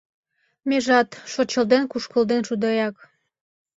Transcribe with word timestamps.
Межат, 0.69 1.09
шочылден-кушкылден 1.31 2.41
шудеак 2.47 2.95